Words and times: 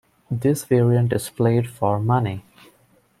This 0.31 0.63
variant 0.65 1.13
is 1.13 1.29
played 1.29 1.69
for 1.69 1.99
money. 1.99 2.43